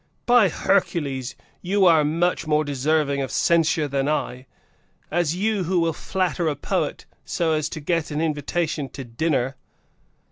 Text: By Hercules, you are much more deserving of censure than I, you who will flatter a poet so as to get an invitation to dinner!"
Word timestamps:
By 0.25 0.49
Hercules, 0.49 1.35
you 1.61 1.85
are 1.85 2.03
much 2.03 2.47
more 2.47 2.63
deserving 2.63 3.21
of 3.21 3.29
censure 3.29 3.87
than 3.87 4.09
I, 4.09 4.47
you 5.15 5.65
who 5.65 5.79
will 5.79 5.93
flatter 5.93 6.47
a 6.47 6.55
poet 6.55 7.05
so 7.23 7.51
as 7.51 7.69
to 7.69 7.79
get 7.79 8.09
an 8.09 8.19
invitation 8.19 8.89
to 8.93 9.03
dinner!" 9.03 9.57